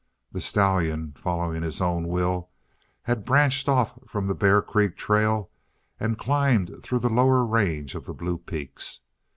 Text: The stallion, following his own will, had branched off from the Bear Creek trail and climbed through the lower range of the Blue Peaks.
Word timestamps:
The 0.31 0.41
stallion, 0.41 1.13
following 1.15 1.61
his 1.61 1.79
own 1.79 2.07
will, 2.07 2.49
had 3.03 3.23
branched 3.23 3.69
off 3.69 3.99
from 4.07 4.25
the 4.25 4.33
Bear 4.33 4.59
Creek 4.63 4.97
trail 4.97 5.51
and 5.99 6.17
climbed 6.17 6.75
through 6.81 7.01
the 7.01 7.07
lower 7.07 7.45
range 7.45 7.93
of 7.93 8.07
the 8.07 8.13
Blue 8.15 8.39
Peaks. 8.39 9.01